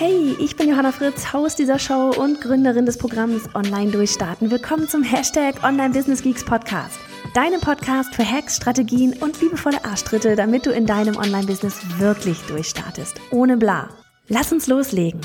[0.00, 4.48] Hey, ich bin Johanna Fritz, Haus dieser Show und Gründerin des Programms Online Durchstarten.
[4.48, 7.00] Willkommen zum Hashtag Online Business Geeks Podcast.
[7.34, 13.20] Deinem Podcast für Hacks, Strategien und liebevolle Arschtritte, damit du in deinem Online-Business wirklich durchstartest.
[13.32, 13.88] Ohne bla.
[14.28, 15.20] Lass uns loslegen.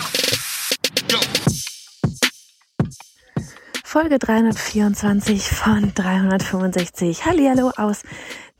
[3.84, 7.28] Folge 324 von 365.
[7.28, 8.02] Hallihallo aus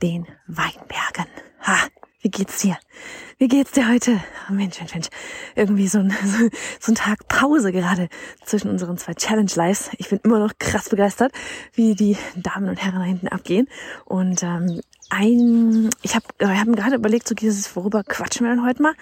[0.00, 1.26] den Weinbergen.
[1.66, 1.88] Ha,
[2.20, 2.78] wie geht's dir?
[3.38, 4.20] Wie geht's dir heute?
[4.48, 5.08] Oh Mensch, Mensch, Mensch.
[5.56, 6.48] Irgendwie so ein, so,
[6.80, 8.08] so ein Tag Pause gerade
[8.44, 9.90] zwischen unseren zwei Challenge Lives.
[9.98, 11.32] Ich bin immer noch krass begeistert,
[11.72, 13.68] wie die Damen und Herren da hinten abgehen.
[14.04, 18.64] Und ähm, ein, ich habe ich hab gerade überlegt, so dieses, worüber quatschen wir denn
[18.64, 18.94] heute mal?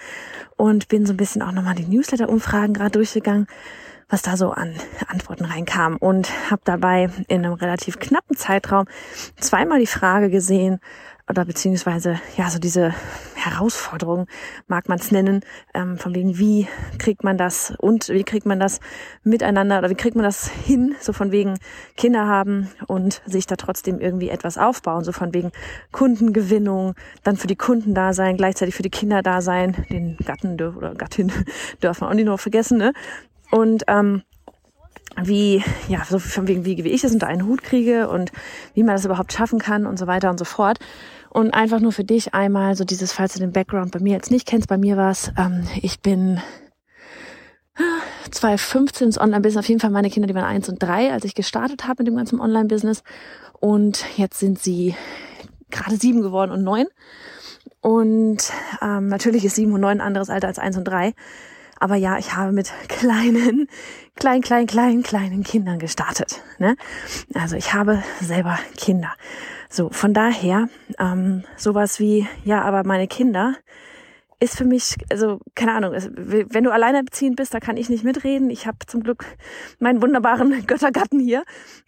[0.57, 3.47] Und bin so ein bisschen auch nochmal die Newsletter-Umfragen gerade durchgegangen
[4.09, 4.75] was da so an
[5.07, 8.85] Antworten reinkam und habe dabei in einem relativ knappen Zeitraum
[9.39, 10.79] zweimal die Frage gesehen,
[11.29, 12.93] oder beziehungsweise ja so diese
[13.35, 14.27] Herausforderung
[14.67, 15.41] mag man es nennen,
[15.73, 18.79] ähm, von wegen wie kriegt man das und wie kriegt man das
[19.23, 21.57] miteinander oder wie kriegt man das hin, so von wegen
[21.95, 25.51] Kinder haben und sich da trotzdem irgendwie etwas aufbauen, so von wegen
[25.91, 30.53] Kundengewinnung, dann für die Kunden da sein, gleichzeitig für die Kinder da sein, den Gatten
[30.53, 31.31] oder Gattin
[31.83, 32.93] dürfen wir auch nicht noch vergessen, ne?
[33.51, 34.23] Und ähm,
[35.21, 38.31] wie, ja, so von wegen, wie, wie ich das unter einen Hut kriege und
[38.73, 40.79] wie man das überhaupt schaffen kann und so weiter und so fort.
[41.33, 44.29] Und einfach nur für dich einmal so dieses, falls du den Background bei mir jetzt
[44.29, 46.39] nicht kennst, bei mir war es, ähm, ich bin
[48.29, 51.33] 2015 ins Online-Business, auf jeden Fall meine Kinder, die waren eins und drei, als ich
[51.33, 53.01] gestartet habe mit dem ganzen Online-Business.
[53.59, 54.95] Und jetzt sind sie
[55.71, 56.85] gerade sieben geworden und neun.
[57.81, 58.51] Und
[58.83, 61.13] ähm, natürlich ist sieben und neun ein anderes Alter als eins und drei.
[61.79, 63.67] Aber ja, ich habe mit kleinen,
[64.15, 66.41] klein, klein, klein, kleinen Kindern gestartet.
[66.59, 66.75] Ne?
[67.33, 69.13] Also ich habe selber Kinder.
[69.73, 70.69] So, von daher,
[70.99, 73.55] ähm, sowas wie, ja, aber meine Kinder
[74.39, 78.51] ist für mich, also keine Ahnung, wenn du alleinerziehend bist, da kann ich nicht mitreden.
[78.51, 79.25] Ich habe zum Glück
[79.79, 81.43] meinen wunderbaren Göttergatten hier.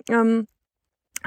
[0.09, 0.47] Ähm,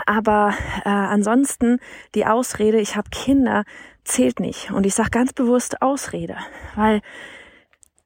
[0.05, 0.53] aber
[0.85, 1.79] äh, ansonsten
[2.17, 3.63] die Ausrede, ich habe Kinder,
[4.03, 4.73] zählt nicht.
[4.73, 6.39] Und ich sage ganz bewusst Ausrede,
[6.75, 7.03] weil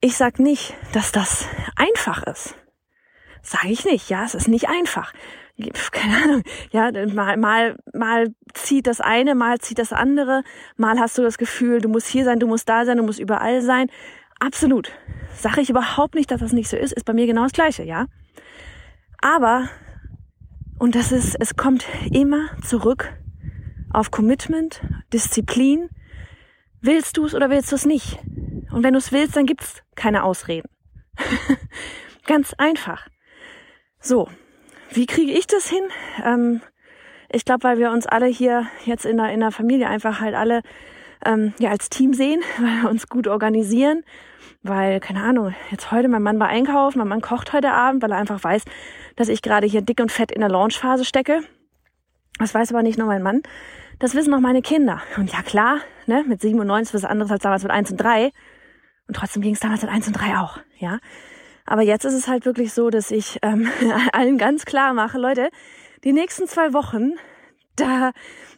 [0.03, 2.55] ich sag nicht, dass das einfach ist.
[3.43, 4.09] Sage ich nicht.
[4.09, 5.13] Ja, es ist nicht einfach.
[5.93, 6.43] Keine Ahnung.
[6.71, 10.43] Ja, mal, mal, mal zieht das eine, mal zieht das andere.
[10.77, 13.21] Mal hast du das Gefühl, du musst hier sein, du musst da sein, du musst
[13.21, 13.89] überall sein.
[14.41, 14.91] Absolut.
[15.35, 16.93] Sage ich überhaupt nicht, dass das nicht so ist.
[16.93, 18.07] Ist bei mir genau das Gleiche, ja.
[19.21, 19.69] Aber,
[20.79, 23.13] und das ist, es kommt immer zurück
[23.93, 24.83] auf Commitment,
[25.13, 25.91] Disziplin.
[26.81, 28.19] Willst du es oder willst du es nicht?
[28.73, 30.69] Und wenn du es willst, dann gibt's keine Ausreden.
[32.27, 33.07] Ganz einfach.
[34.05, 34.29] So,
[34.91, 35.85] wie kriege ich das hin?
[36.25, 36.61] Ähm,
[37.31, 40.35] ich glaube, weil wir uns alle hier jetzt in der, in der Familie einfach halt
[40.35, 40.63] alle
[41.25, 44.03] ähm, ja als Team sehen, weil wir uns gut organisieren.
[44.65, 48.11] Weil, keine Ahnung, jetzt heute, mein Mann war einkaufen, mein Mann kocht heute Abend, weil
[48.11, 48.65] er einfach weiß,
[49.15, 51.43] dass ich gerade hier dick und fett in der Launchphase stecke.
[52.39, 53.43] Das weiß aber nicht nur mein Mann.
[54.01, 55.01] Das wissen auch meine Kinder.
[55.17, 58.33] Und ja klar, ne, mit 97 was anderes als damals mit 1 und 3.
[59.07, 60.99] Und trotzdem ging es damals mit 1 und 3 auch, ja.
[61.67, 63.69] Aber jetzt ist es halt wirklich so, dass ich ähm,
[64.13, 65.51] allen ganz klar mache, Leute,
[66.05, 67.13] die nächsten zwei Wochen,
[67.77, 68.13] da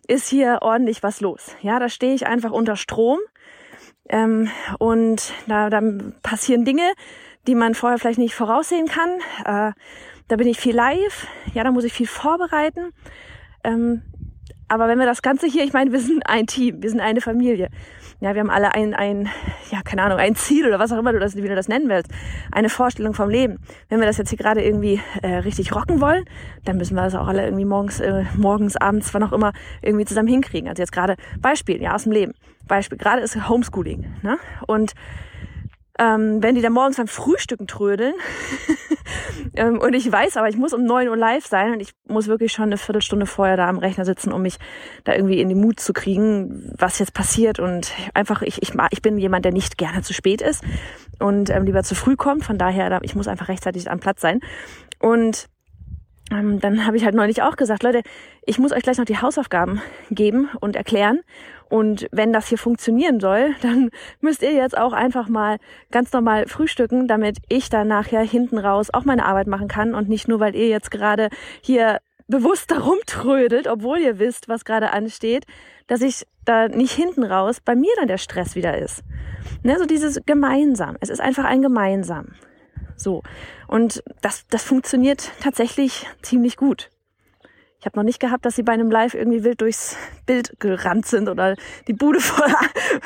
[0.08, 1.54] ist hier ordentlich was los.
[1.60, 3.18] Ja, da stehe ich einfach unter Strom
[4.08, 5.80] ähm, und da, da
[6.22, 6.92] passieren Dinge,
[7.46, 9.10] die man vorher vielleicht nicht voraussehen kann.
[9.44, 9.72] Äh,
[10.28, 12.92] da bin ich viel live, ja, da muss ich viel vorbereiten.
[13.62, 14.02] Ähm,
[14.68, 17.20] aber wenn wir das Ganze hier, ich meine, wir sind ein Team, wir sind eine
[17.20, 17.68] Familie.
[18.20, 19.28] Ja, wir haben alle ein, ein,
[19.70, 21.88] ja, keine Ahnung, ein Ziel oder was auch immer du das, wie du das nennen
[21.88, 22.10] willst.
[22.52, 23.58] Eine Vorstellung vom Leben.
[23.88, 26.24] Wenn wir das jetzt hier gerade irgendwie äh, richtig rocken wollen,
[26.64, 29.52] dann müssen wir das auch alle irgendwie morgens, äh, morgens, abends, wann auch immer,
[29.82, 30.68] irgendwie zusammen hinkriegen.
[30.68, 32.32] Also jetzt gerade Beispiel, ja, aus dem Leben.
[32.66, 34.06] Beispiel, gerade ist Homeschooling.
[34.22, 34.38] Ne?
[34.66, 34.94] Und
[35.98, 38.14] ähm, wenn die dann morgens beim Frühstücken trödeln.
[39.56, 42.26] Ähm, und ich weiß aber, ich muss um neun Uhr live sein und ich muss
[42.26, 44.56] wirklich schon eine Viertelstunde vorher da am Rechner sitzen, um mich
[45.04, 47.60] da irgendwie in die Mut zu kriegen, was jetzt passiert.
[47.60, 50.64] Und einfach, ich, ich, ich bin jemand, der nicht gerne zu spät ist
[51.20, 54.40] und ähm, lieber zu früh kommt, von daher, ich muss einfach rechtzeitig am Platz sein.
[54.98, 55.48] Und
[56.30, 58.02] ähm, dann habe ich halt neulich auch gesagt, Leute,
[58.46, 61.20] ich muss euch gleich noch die Hausaufgaben geben und erklären.
[61.68, 63.90] Und wenn das hier funktionieren soll, dann
[64.20, 65.58] müsst ihr jetzt auch einfach mal
[65.90, 70.08] ganz normal frühstücken, damit ich dann nachher hinten raus auch meine Arbeit machen kann und
[70.08, 71.28] nicht nur, weil ihr jetzt gerade
[71.60, 75.44] hier bewusst darum trödelt, obwohl ihr wisst, was gerade ansteht,
[75.86, 79.02] dass ich da nicht hinten raus bei mir dann der Stress wieder ist.
[79.62, 80.96] Ne, so dieses gemeinsam.
[81.00, 82.28] Es ist einfach ein gemeinsam.
[82.96, 83.22] So.
[83.66, 86.90] Und das, das funktioniert tatsächlich ziemlich gut.
[87.84, 91.04] Ich habe noch nicht gehabt, dass sie bei einem Live irgendwie wild durchs Bild gerannt
[91.04, 91.54] sind oder
[91.86, 92.48] die Bude voll,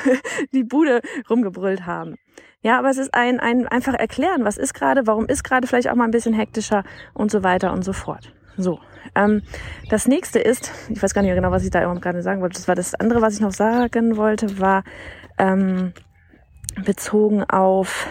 [0.52, 2.14] die Bude rumgebrüllt haben.
[2.61, 5.90] Ja, aber es ist ein, ein einfach erklären, was ist gerade, warum ist gerade vielleicht
[5.90, 8.32] auch mal ein bisschen hektischer und so weiter und so fort.
[8.56, 8.79] So.
[9.14, 9.43] Ähm,
[9.90, 12.55] das nächste ist, ich weiß gar nicht mehr genau, was ich da gerade sagen wollte.
[12.55, 14.85] Das war das andere, was ich noch sagen wollte, war
[15.38, 15.93] ähm,
[16.85, 18.08] bezogen auf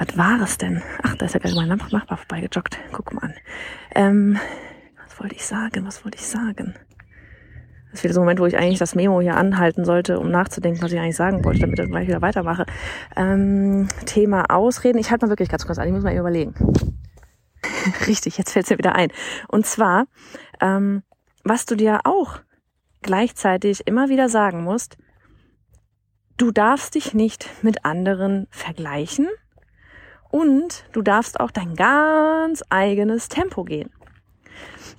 [0.00, 0.82] was war es denn?
[1.02, 2.78] Ach, da ist ja gerade mein Nachbar vorbeigejoggt.
[2.90, 3.34] Guck mal an.
[3.94, 4.38] Ähm,
[5.04, 5.84] was wollte ich sagen?
[5.84, 6.74] Was wollte ich sagen?
[7.90, 10.30] Das ist wieder so ein Moment, wo ich eigentlich das Memo hier anhalten sollte, um
[10.30, 12.64] nachzudenken, was ich eigentlich sagen wollte, damit ich wieder weitermache.
[13.14, 14.98] Ähm, Thema Ausreden.
[14.98, 15.86] Ich halte mal wirklich ganz kurz an.
[15.86, 16.54] Ich muss mal überlegen.
[18.06, 19.12] Richtig, jetzt fällt es mir wieder ein.
[19.48, 20.06] Und zwar,
[20.62, 21.02] ähm,
[21.44, 22.38] was du dir auch
[23.02, 24.96] gleichzeitig immer wieder sagen musst,
[26.38, 29.28] du darfst dich nicht mit anderen vergleichen
[30.30, 33.90] und du darfst auch dein ganz eigenes Tempo gehen.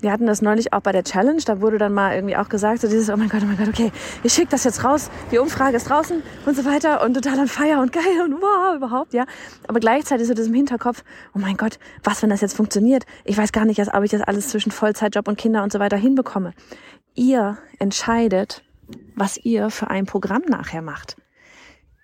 [0.02, 2.82] Wir hatten das neulich auch bei der Challenge, da wurde dann mal irgendwie auch gesagt,
[2.82, 3.92] so dieses, oh mein Gott, oh mein Gott, okay,
[4.24, 7.48] ich schicke das jetzt raus, die Umfrage ist draußen und so weiter und total an
[7.48, 9.26] Feier und geil und wow, überhaupt, ja.
[9.68, 11.04] Aber gleichzeitig so das im Hinterkopf,
[11.36, 13.06] oh mein Gott, was, wenn das jetzt funktioniert?
[13.26, 15.98] Ich weiß gar nicht, ob ich das alles zwischen Vollzeitjob und Kinder und so weiter
[15.98, 16.54] hinbekomme.
[17.14, 18.64] Ihr entscheidet,
[19.16, 21.16] was ihr für ein Programm nachher macht.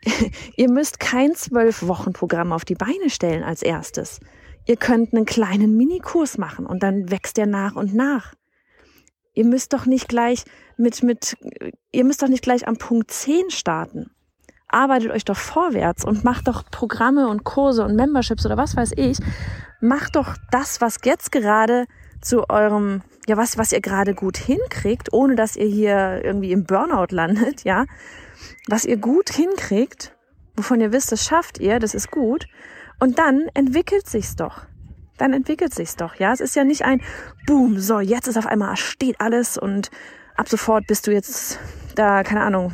[0.56, 4.20] Ihr müsst kein zwölf Wochen Programm auf die Beine stellen als erstes.
[4.66, 8.34] Ihr könnt einen kleinen Minikurs machen und dann wächst der nach und nach.
[9.34, 10.44] Ihr müsst doch nicht gleich
[10.78, 11.38] mit, mit,
[11.92, 14.12] ihr müsst doch nicht gleich am Punkt 10 starten.
[14.68, 18.92] Arbeitet euch doch vorwärts und macht doch Programme und Kurse und Memberships oder was weiß
[18.98, 19.20] ich.
[19.80, 21.86] Macht doch das, was jetzt gerade
[22.20, 26.66] zu eurem, ja, was, was ihr gerade gut hinkriegt, ohne dass ihr hier irgendwie im
[26.66, 27.86] Burnout landet, ja
[28.68, 30.16] was ihr gut hinkriegt,
[30.56, 32.48] wovon ihr wisst, das schafft ihr, das ist gut.
[33.00, 34.66] Und dann entwickelt sich's doch.
[35.18, 36.34] Dann entwickelt sich's doch, ja.
[36.34, 37.02] Es ist ja nicht ein
[37.46, 39.90] Boom, so, jetzt ist auf einmal steht alles und
[40.38, 41.60] ab sofort bist du jetzt
[41.98, 42.72] da, keine Ahnung,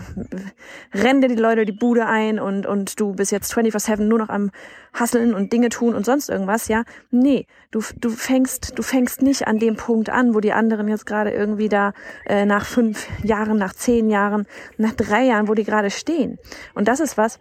[0.94, 4.30] rennen dir die Leute die Bude ein und, und du bist jetzt 24-7 nur noch
[4.30, 4.51] am
[4.94, 6.83] Hasseln und Dinge tun und sonst irgendwas, ja.
[7.10, 11.06] Nee, du, du fängst, du fängst nicht an dem Punkt an, wo die anderen jetzt
[11.06, 11.94] gerade irgendwie da
[12.25, 14.45] äh, nach fünf Jahren, nach zehn Jahren,
[14.77, 16.38] nach drei Jahren, wo die gerade stehen.
[16.74, 17.39] Und das ist was,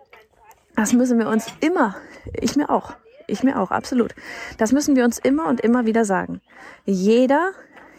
[0.77, 1.97] das müssen wir uns immer,
[2.33, 2.95] ich mir auch,
[3.27, 4.15] ich mir auch, absolut.
[4.57, 6.41] Das müssen wir uns immer und immer wieder sagen.
[6.85, 7.53] Jeder,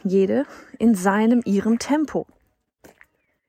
[0.03, 0.45] jede
[0.79, 2.27] in seinem, ihrem Tempo.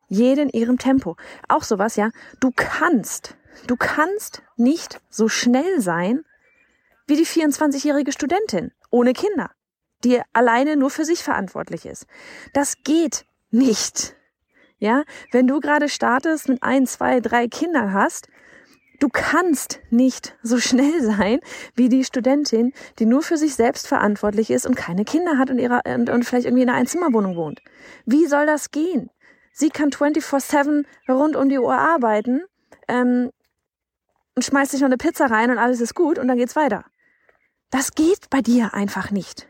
[0.08, 1.16] Jede in ihrem Tempo.
[1.48, 2.10] Auch sowas, ja.
[2.40, 3.36] Du kannst,
[3.66, 6.24] du kannst nicht so schnell sein
[7.06, 9.50] wie die 24-jährige Studentin ohne Kinder,
[10.04, 12.06] die alleine nur für sich verantwortlich ist.
[12.52, 14.14] Das geht nicht.
[14.78, 18.28] Ja, wenn du gerade startest mit ein, zwei, drei Kindern hast,
[19.00, 21.41] du kannst nicht so schnell sein
[21.75, 25.58] wie die Studentin, die nur für sich selbst verantwortlich ist und keine Kinder hat und,
[25.58, 27.61] ihrer, und, und vielleicht irgendwie in einer Einzimmerwohnung wohnt.
[28.06, 29.11] Wie soll das gehen?
[29.52, 32.43] Sie kann 24-7 rund um die Uhr arbeiten
[32.88, 33.31] ähm,
[34.35, 36.85] und schmeißt sich noch eine Pizza rein und alles ist gut und dann geht's weiter.
[37.70, 39.49] Das geht bei dir einfach nicht.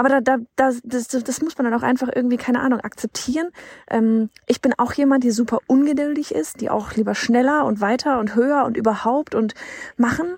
[0.00, 3.50] Aber da, da, das, das, das muss man dann auch einfach irgendwie, keine Ahnung, akzeptieren.
[3.90, 8.18] Ähm, ich bin auch jemand, die super ungeduldig ist, die auch lieber schneller und weiter
[8.18, 9.52] und höher und überhaupt und
[9.98, 10.36] machen.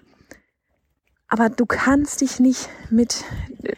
[1.28, 3.22] Aber du kannst dich nicht mit,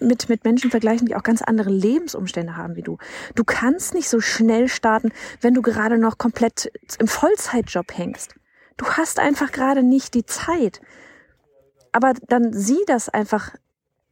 [0.01, 2.97] mit, mit Menschen vergleichen, die auch ganz andere Lebensumstände haben wie du.
[3.35, 8.35] Du kannst nicht so schnell starten, wenn du gerade noch komplett im Vollzeitjob hängst.
[8.79, 10.81] Du hast einfach gerade nicht die Zeit.
[11.93, 13.55] Aber dann sieh das einfach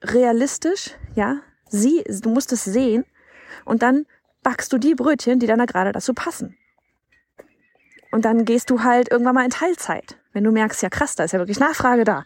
[0.03, 1.41] realistisch, ja.
[1.73, 3.05] Sieh, du musst es sehen.
[3.65, 4.07] Und dann
[4.43, 6.57] backst du die Brötchen, die dann da gerade dazu passen.
[8.11, 10.19] Und dann gehst du halt irgendwann mal in Teilzeit.
[10.33, 12.25] Wenn du merkst, ja krass, da ist ja wirklich Nachfrage da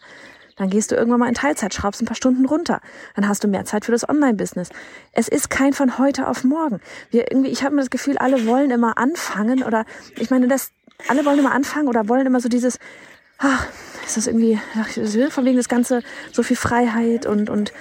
[0.57, 2.81] dann gehst du irgendwann mal in Teilzeit, schraubst ein paar Stunden runter.
[3.15, 4.69] Dann hast du mehr Zeit für das Online-Business.
[5.13, 6.81] Es ist kein von heute auf morgen.
[7.11, 9.85] Wir irgendwie, ich habe mir das Gefühl, alle wollen immer anfangen oder
[10.17, 10.71] ich meine, das,
[11.07, 12.79] alle wollen immer anfangen oder wollen immer so dieses,
[13.37, 13.67] ach,
[14.05, 14.89] ist das irgendwie, ach,
[15.31, 16.01] von wegen das Ganze,
[16.31, 17.71] so viel Freiheit und, und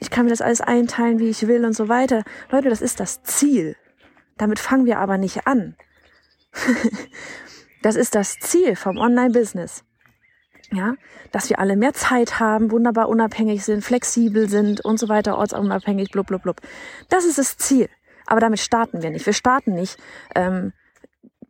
[0.00, 2.24] ich kann mir das alles einteilen, wie ich will und so weiter.
[2.50, 3.76] Leute, das ist das Ziel.
[4.36, 5.76] Damit fangen wir aber nicht an.
[7.82, 9.84] das ist das Ziel vom Online-Business.
[10.72, 10.94] Ja,
[11.30, 16.10] dass wir alle mehr Zeit haben, wunderbar unabhängig sind, flexibel sind und so weiter, ortsunabhängig,
[16.10, 16.60] blub, blub, blub.
[17.10, 17.88] Das ist das Ziel.
[18.26, 19.26] Aber damit starten wir nicht.
[19.26, 19.98] Wir starten nicht,
[20.34, 20.72] ähm,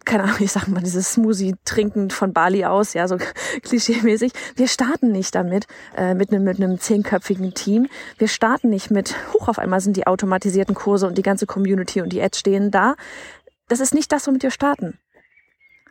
[0.04, 3.16] keine Ahnung, ich sag mal, dieses Smoothie trinken von Bali aus, ja, so
[3.62, 4.32] klischeemäßig.
[4.56, 7.88] Wir starten nicht damit, äh, mit einem, mit einem zehnköpfigen Team.
[8.18, 12.00] Wir starten nicht mit, hoch auf einmal sind die automatisierten Kurse und die ganze Community
[12.00, 12.94] und die Ads stehen da.
[13.68, 14.99] Das ist nicht das, womit wir starten.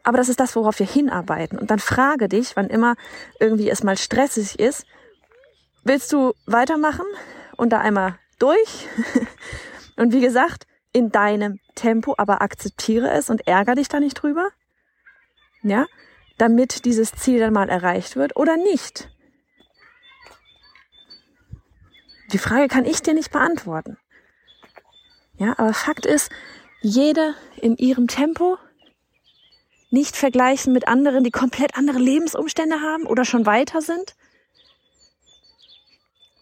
[0.03, 1.57] Aber das ist das, worauf wir hinarbeiten.
[1.57, 2.95] Und dann frage dich, wann immer
[3.39, 4.85] irgendwie es mal stressig ist,
[5.83, 7.05] willst du weitermachen
[7.55, 8.87] und da einmal durch?
[9.95, 14.49] Und wie gesagt, in deinem Tempo, aber akzeptiere es und ärgere dich da nicht drüber.
[15.63, 15.85] Ja,
[16.37, 19.09] damit dieses Ziel dann mal erreicht wird oder nicht.
[22.31, 23.97] Die Frage kann ich dir nicht beantworten.
[25.37, 26.31] Ja, aber Fakt ist,
[26.81, 28.57] jede in ihrem Tempo,
[29.89, 34.15] nicht vergleichen mit anderen, die komplett andere Lebensumstände haben oder schon weiter sind.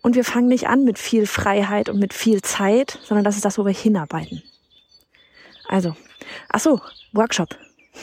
[0.02, 3.46] Und wir fangen nicht an mit viel Freiheit und mit viel Zeit, sondern das ist
[3.46, 4.42] das, wo wir hinarbeiten.
[5.68, 5.96] Also,
[6.50, 6.82] ach so,
[7.14, 7.50] Workshop.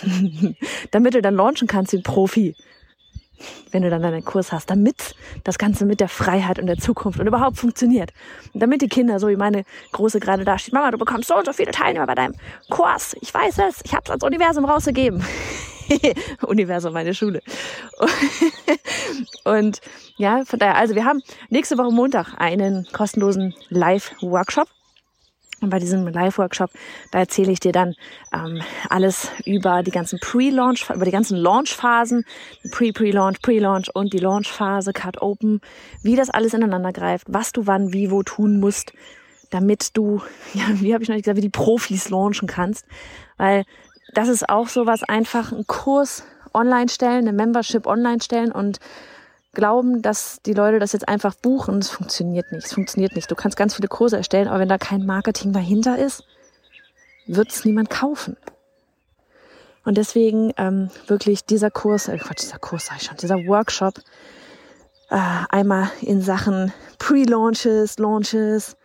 [0.90, 2.54] Damit du dann launchen kannst, den Profi.
[3.70, 5.14] Wenn du dann deinen Kurs hast, damit
[5.44, 8.12] das Ganze mit der Freiheit und der Zukunft und überhaupt funktioniert.
[8.52, 9.62] Und damit die Kinder, so wie meine
[9.92, 12.34] Große gerade da steht, Mama, du bekommst so und so viele Teilnehmer bei deinem
[12.68, 13.14] Kurs.
[13.20, 15.24] Ich weiß es, ich habe es ans Universum rausgegeben.
[16.46, 17.40] Universum, meine Schule.
[19.44, 19.80] und
[20.16, 24.68] ja, von daher, also wir haben nächste Woche Montag einen kostenlosen Live-Workshop.
[25.60, 26.70] Und bei diesem Live-Workshop,
[27.10, 27.94] da erzähle ich dir dann
[28.32, 32.24] ähm, alles über die ganzen Pre-Launch, über die ganzen Launch-Phasen,
[32.70, 35.60] Pre-Pre-Launch, Pre-Launch und die Launch-Phase, Cut Open,
[36.02, 38.92] wie das alles ineinander greift, was du wann, wie, wo tun musst,
[39.50, 40.22] damit du,
[40.54, 42.86] ja, wie habe ich noch nicht gesagt, wie die Profis launchen kannst.
[43.36, 43.64] Weil
[44.14, 46.24] das ist auch so was, einfach einen Kurs
[46.54, 48.78] online stellen, eine Membership online stellen und
[49.52, 51.78] glauben, dass die Leute das jetzt einfach buchen.
[51.78, 52.66] Es funktioniert nicht.
[52.66, 53.30] Es funktioniert nicht.
[53.30, 56.24] Du kannst ganz viele Kurse erstellen, aber wenn da kein Marketing dahinter ist,
[57.26, 58.36] wird es niemand kaufen.
[59.84, 63.98] Und deswegen ähm, wirklich dieser Kurs, äh Quatsch, dieser Kurs sag ich schon, dieser Workshop,
[65.10, 65.16] äh,
[65.48, 68.76] einmal in Sachen Pre-Launches, Launches,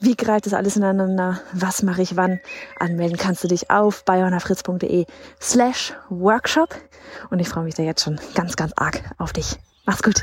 [0.00, 1.40] wie greift das alles ineinander?
[1.52, 2.40] Was mache ich wann?
[2.78, 5.06] Anmelden kannst du dich auf bayonafritz.de
[5.40, 6.74] slash Workshop.
[7.30, 9.56] Und ich freue mich da jetzt schon ganz, ganz arg auf dich.
[9.86, 10.22] Mach's gut.